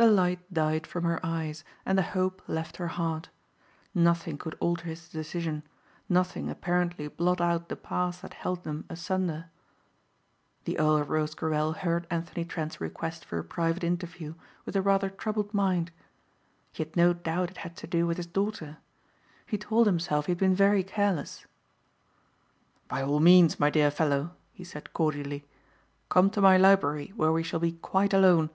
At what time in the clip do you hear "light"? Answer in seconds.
0.06-0.54